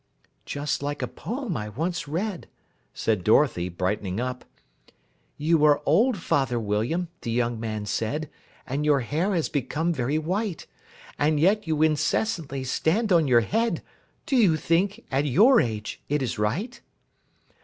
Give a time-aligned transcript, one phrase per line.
[0.47, 2.49] "Just like a poem I once read,"
[2.91, 4.43] said Dorothy, brightening up:
[5.37, 8.27] "You are old, Father William," the young man said,
[8.65, 10.65] "And your hair has become very white,
[11.19, 13.83] And yet you incessantly stand on your head!
[14.25, 16.81] Do you think, at your age, it is right?"